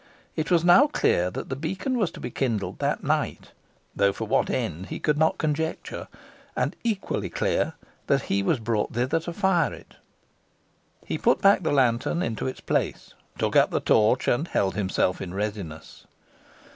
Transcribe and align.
It 0.35 0.49
was 0.49 0.63
now 0.65 0.87
clear 0.87 1.29
the 1.29 1.55
beacon 1.55 1.95
was 1.95 2.09
to 2.13 2.19
be 2.19 2.31
kindled 2.31 2.79
that 2.79 3.03
night, 3.03 3.51
though 3.95 4.11
for 4.11 4.25
what 4.25 4.49
end 4.49 4.87
he 4.87 4.99
could 4.99 5.15
not 5.15 5.37
conjecture, 5.37 6.07
and 6.57 6.75
equally 6.83 7.29
clear 7.29 7.75
that 8.07 8.23
he 8.23 8.41
was 8.41 8.57
brought 8.57 8.93
thither 8.95 9.19
to 9.19 9.31
fire 9.31 9.71
it. 9.73 9.97
He 11.05 11.19
put 11.19 11.39
back 11.39 11.61
the 11.61 11.71
lantern 11.71 12.23
into 12.23 12.47
its 12.47 12.61
place, 12.61 13.13
took 13.37 13.55
up 13.55 13.69
the 13.69 13.79
torch, 13.79 14.27
and 14.27 14.47
held 14.47 14.73
himself 14.73 15.21
in 15.21 15.35
readiness. 15.35 16.07